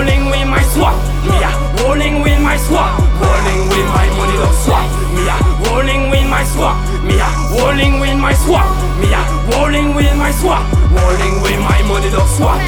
rolling 0.00 0.30
with 0.30 0.48
my 0.48 0.62
swap. 0.62 0.96
Me 1.28 1.36
a 1.44 1.50
rolling 1.82 2.22
with 2.22 2.40
my 2.40 2.56
swap. 2.56 2.98
Rolling 3.20 3.68
with 3.68 3.86
my 3.92 4.08
money 4.16 4.36
dog 4.40 4.54
swap. 4.64 4.88
Me 5.12 5.28
a 5.28 5.36
rolling 5.68 6.08
with 6.08 6.26
my 6.28 6.42
swap. 6.44 6.76
Me 7.04 7.20
a 7.20 7.28
rolling 7.52 8.00
with 8.00 8.16
my 8.16 8.32
swap. 8.32 8.64
Me 9.00 9.12
a 9.12 9.20
rolling 9.52 9.94
with 9.94 10.16
my 10.16 10.32
swap. 10.32 10.64
Rolling 10.90 11.42
with 11.42 11.60
my 11.60 11.82
money 11.84 12.10
dog 12.10 12.28
swap. 12.28 12.60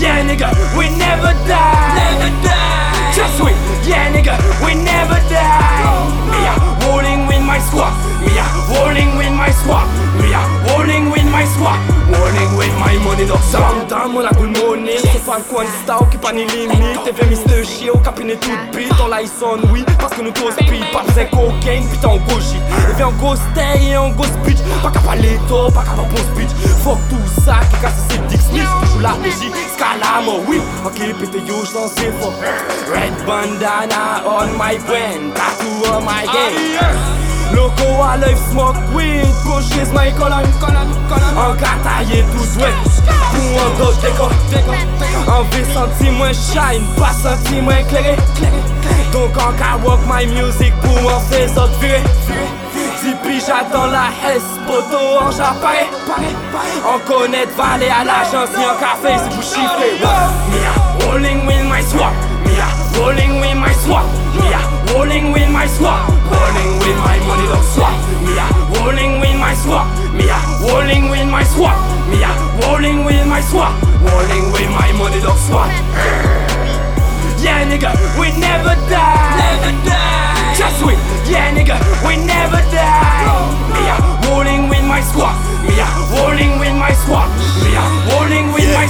Yeah, 0.00 0.24
nigga, 0.24 0.48
we 0.78 0.88
never 0.96 1.32
die. 1.44 1.94
Never 2.00 2.30
die. 2.46 3.12
Just 3.12 3.42
wait. 3.42 3.56
Yeah, 3.84 4.08
nigga, 4.14 4.40
we 4.64 4.72
never 4.74 5.20
die. 5.28 5.84
Me 6.32 6.40
a 6.48 6.54
rolling 6.88 7.26
with 7.28 7.44
my 7.44 7.58
swap. 7.68 7.92
Me 8.24 8.32
a 8.40 8.44
rolling 8.72 9.16
with 9.18 9.32
my 9.36 9.50
swap. 9.50 9.88
Me 10.16 10.32
a 10.32 10.40
rolling 10.72 11.10
with 11.10 11.28
my 11.28 11.44
swap. 11.44 11.80
Rolling 12.08 12.56
with 12.56 12.72
my 12.80 12.96
money 13.04 13.26
dog 13.26 13.42
swap. 13.42 13.88
Dans 13.88 14.08
mon 14.08 14.24
pas 15.42 15.62
le 15.62 15.66
de 15.66 15.72
star 15.82 16.10
qui 16.10 16.16
pas 16.16 16.32
ni 16.32 16.44
limite. 16.46 17.02
T'es 17.04 17.12
fait 17.12 17.26
Mr. 17.26 17.64
Chie 17.64 17.90
au 17.90 17.98
capinet 17.98 18.36
tout 18.36 18.50
beat. 18.76 18.92
On 19.02 19.08
la 19.08 19.18
sonne, 19.18 19.68
oui, 19.72 19.84
parce 19.98 20.14
que 20.14 20.22
nous 20.22 20.30
tous 20.30 20.50
speed. 20.52 20.84
Pas 20.92 21.02
besoin 21.06 21.24
cocaine, 21.26 21.88
putain, 21.88 22.08
on 22.08 22.16
go 22.16 22.40
shit. 22.40 22.62
Et 22.90 22.96
viens 22.96 23.08
en 23.08 23.12
go 23.12 23.34
stay 23.36 23.90
et 23.90 23.96
en 23.96 24.10
go 24.10 24.24
speech. 24.24 24.58
Pas 24.82 24.90
qu'à 24.90 25.00
parler 25.00 25.38
tôt, 25.48 25.70
pas 25.70 25.82
qu'à 25.82 25.92
avoir 25.92 26.06
bon 26.06 26.16
speech. 26.16 26.50
Fuck 26.82 26.98
tout 27.10 27.42
ça, 27.44 27.60
qui 27.70 27.80
casse 27.80 27.94
c'est 28.10 28.26
Dick 28.28 28.40
Smith. 28.40 28.62
Joue 28.92 29.00
la 29.00 29.12
régie, 29.22 29.52
scalamo, 29.74 30.42
oui. 30.48 30.60
Ok, 30.84 30.98
pété 31.20 31.38
yo, 31.46 31.64
j'en 31.72 31.88
sais 31.88 32.12
fort. 32.20 32.34
Red 32.92 33.26
bandana 33.26 34.22
on 34.26 34.52
my 34.58 34.78
brain, 34.86 35.30
tattoo 35.34 35.92
on 35.92 36.00
my 36.02 36.26
game. 36.26 36.88
Loco 37.54 38.02
à 38.02 38.16
l'œil, 38.16 38.36
smoke 38.50 38.76
weed, 38.94 39.26
gauchise 39.44 39.90
my 39.92 40.12
colonne, 40.12 40.50
colonne, 40.60 40.94
colonne. 41.08 41.38
En 41.38 41.54
gataillé 41.54 42.22
tout 42.32 42.58
doué, 42.58 42.68
pour 43.06 43.62
un 43.62 43.78
dos 43.78 43.92
déco, 44.02 44.28
déco 44.50 44.72
anve 45.38 45.62
santi 45.72 46.10
mwen 46.10 46.34
shine, 46.34 46.84
pa 46.98 47.12
santi 47.22 47.60
mwen 47.62 47.86
kleri 47.90 48.16
Donk 49.12 49.38
an 49.40 49.56
ka 49.58 49.76
walk 49.84 50.02
my 50.10 50.26
music 50.26 50.74
pou 50.82 51.12
an 51.12 51.22
fe 51.30 51.46
zot 51.54 51.72
vire 51.82 52.02
la 53.92 54.06
hes, 54.20 54.44
poto 54.66 55.00
an 55.22 55.32
j'apare 55.32 55.86
An 56.92 57.00
konet 57.06 57.50
vale 57.56 57.88
a 57.88 58.04
la 58.04 58.22
jansi 58.32 58.64
an 58.66 58.76
ka 58.82 58.96
fe 59.02 59.16
si 59.42 59.62
pou 59.78 60.98
rolling 61.08 61.46
with 61.46 61.64
my 61.66 61.80
swap, 61.80 62.14
me 62.44 62.54
rolling 62.98 63.40
with 63.40 63.56
my 63.56 63.72
swap. 63.72 64.06
Me 64.36 64.94
rolling 64.94 65.32
with 65.32 65.50
my 65.50 65.66
swap. 65.66 66.07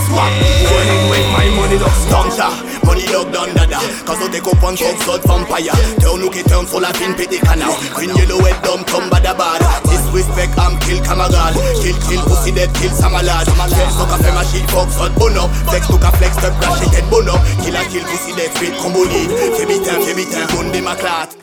Swap. 0.09 0.33
Rolling 0.73 1.05
with 1.13 1.29
my 1.37 1.47
money 1.57 1.79
dog 1.79 1.93
swap. 2.09 2.53
Money 2.85 3.05
dog 3.13 3.33
down 3.33 3.53
dada. 3.55 3.79
Cause 4.07 4.19
nous 4.21 4.29
te 4.29 4.41
comprends 4.41 4.77
fuck 4.77 5.03
sod 5.05 5.23
vampire. 5.27 5.75
Turn 6.01 6.21
nous 6.21 6.31
qui 6.31 6.43
turn 6.45 6.67
sur 6.67 6.81
la 6.81 6.89
fin 6.89 7.13
pété 7.13 7.39
canard 7.39 7.77
Green 7.95 8.11
yellow 8.17 8.41
head 8.45 8.57
dumb 8.63 8.85
tom 8.85 9.09
bada 9.11 9.35
bad. 9.35 9.61
Disrespect 9.85 10.59
am 10.59 10.79
kill 10.81 11.01
camarade 11.03 11.55
Kill 11.83 11.97
kill 12.09 12.23
pussy 12.25 12.53
dead 12.53 12.73
kill 12.75 12.93
sa 12.93 13.09
malade 13.09 13.49
Flex 13.49 13.93
nous 13.99 14.07
ka 14.07 14.17
fait 14.17 14.33
machine 14.33 14.67
fuck 14.69 14.91
sod 14.91 15.13
bono 15.15 15.49
Flex 15.69 15.89
nous 15.91 15.99
ka 15.99 16.11
flex 16.13 16.37
up 16.45 16.55
crash 16.61 16.81
tête 16.91 17.09
bono 17.11 17.35
Kill 17.63 17.77
a 17.77 17.85
kill 17.85 18.05
pussy 18.05 18.33
dead 18.35 18.51
fit 18.59 18.73
combo 18.83 19.05
lead. 19.05 19.31
Fais 19.57 19.67
bitin 19.67 20.01
fais 20.01 20.15
bitin 20.15 20.47
bonne 20.55 20.71
des 20.73 20.81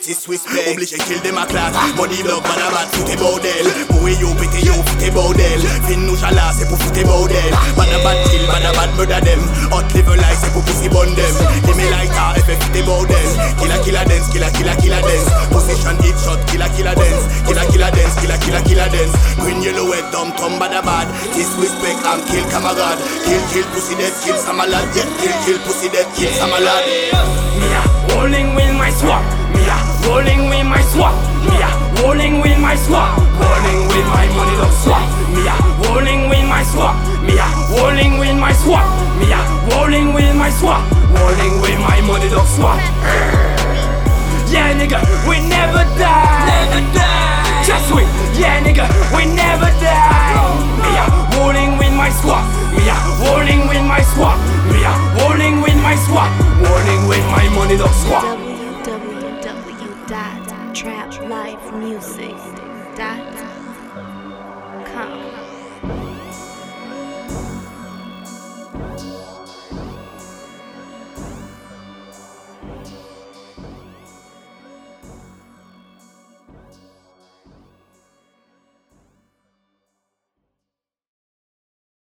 maclates 0.06 0.28
Disrespect 0.28 0.72
obligé 0.72 0.98
kill 0.98 1.22
des 1.22 1.32
maclates 1.32 1.74
Money 1.96 2.22
dog 2.24 2.44
bada 2.44 2.70
bad 2.72 2.88
tout 2.94 3.12
est 3.12 3.16
bordel 3.18 3.66
Pour 3.90 4.08
yo 4.08 4.34
pété 4.36 4.66
yo 4.66 4.74
fout 4.74 5.14
bordel 5.14 5.62
Fin 5.88 5.98
nous 5.98 6.16
chala 6.18 6.52
c'est 6.58 6.68
pour 6.68 6.78
foutre 6.80 7.04
bordel 7.06 7.54
Bada 7.76 7.98
bad 8.04 8.18
kill 8.30 8.46
bada 8.48 8.72
bad 8.74 8.90
murder 8.98 9.22
them. 9.22 9.42
Hot 9.72 9.88
level 9.96 10.18
life 10.18 10.40
c'est 10.42 10.54
pour 10.54 10.64
pussy 10.64 10.90
bon 10.90 11.10
them. 11.16 11.36
Give 11.66 11.76
me 11.76 11.90
lighter 11.90 12.38
effet 12.38 12.58
fit 12.74 12.84
bordel 12.84 13.30
Killer 13.58 13.80
killer 13.84 14.06
dance 14.06 14.30
killer 14.32 14.52
killer 14.52 14.76
killer 14.78 15.02
dance. 15.02 15.30
Position 15.50 15.98
hit 16.04 16.18
shot 16.22 16.40
killer 16.48 16.70
killer 16.76 16.96
dance. 16.96 17.26
Killer 17.48 17.66
killer 17.72 17.92
dance 17.92 18.16
killer 18.22 18.38
killer 18.40 18.64
killer 18.64 18.90
dance. 18.90 19.16
Green 19.42 19.62
yellow 19.62 19.90
red 19.90 20.06
dumb 20.12 20.32
bada 20.60 20.82
bad 20.82 21.08
Disrespect 21.34 22.02
and 22.06 22.22
kill 22.30 22.46
camarade 22.54 23.00
Kill 23.26 23.42
kill 23.52 23.66
pussy 23.74 23.96
dead 23.96 24.14
kill 24.24 24.38
some 24.38 24.58
lad 24.58 24.86
Yeah. 24.96 25.08
Kill 25.22 25.36
kill 25.46 25.60
pussy 25.66 25.90
dead 25.90 26.08
kill 26.16 26.32
some 26.34 26.52
lad 26.52 27.44
Me 27.60 27.68
a 27.72 27.82
rolling 28.12 28.56
with 28.56 28.74
my 28.76 28.90
swap. 28.92 29.24
Me 29.54 29.64
a 29.64 29.78
rolling 30.08 30.50
with 30.50 30.66
my 30.66 30.82
swap. 30.82 31.16
Me 31.48 31.56
a 31.56 31.70
rolling 32.02 32.42
with 32.42 32.60
my 32.60 32.76
swap. 32.76 33.18
Rolling 33.40 33.88
with 33.88 34.08
my 34.08 34.28
money 34.36 34.56
dog 34.60 34.74
swap. 34.84 35.04
Me 35.34 35.48
a 35.48 35.56
rolling 35.88 36.30
with 36.30 36.46
my 36.48 36.64
swap. 36.64 36.96
Me 37.24 37.38
a 37.38 37.48
rolling 37.76 38.20
with 38.20 38.38
my 38.38 38.54
swap. 38.54 38.86
Me 39.20 39.32
a 39.32 39.40
rolling 39.72 40.14
with 40.14 40.36
my 40.36 40.50
swap. 40.50 40.84
Rolling 41.16 41.62
with 41.62 41.80
my 41.80 42.02
money 42.02 42.30
dog 42.30 42.48
swap. 42.48 42.80
Yeah, 44.52 44.78
nigga, 44.78 45.00
we 45.28 45.40
never 45.48 45.84
die. 45.98 46.46
Never 46.48 46.94
die. 46.94 47.44
www.traplifemusic.com 61.85 63.55